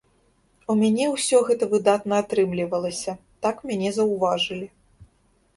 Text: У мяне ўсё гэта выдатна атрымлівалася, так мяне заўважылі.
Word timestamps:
У 0.73 0.75
мяне 0.79 1.05
ўсё 1.15 1.41
гэта 1.49 1.67
выдатна 1.75 2.17
атрымлівалася, 2.23 3.15
так 3.47 3.55
мяне 3.73 3.89
заўважылі. 3.99 4.67